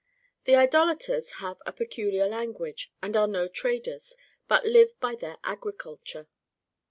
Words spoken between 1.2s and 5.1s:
have a peculiar language, and are no traders, but live